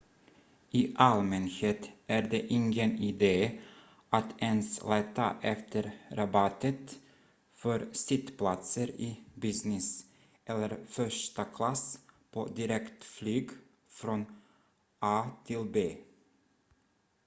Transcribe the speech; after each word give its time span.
i 0.71 0.91
allmänhet 0.95 1.89
är 2.07 2.21
det 2.21 2.47
ingen 2.47 2.97
idé 2.99 3.61
att 4.09 4.41
ens 4.41 4.81
leta 4.85 5.35
efter 5.41 5.91
rabatter 6.09 6.73
för 7.53 7.89
sittplatser 7.91 8.87
i 9.01 9.23
business- 9.35 10.03
eller 10.45 10.85
första 10.87 11.45
klass 11.45 11.99
på 12.31 12.47
direktflyg 12.47 13.49
från 13.89 14.25
a 14.99 15.25
till 15.45 15.69
b 15.73 15.97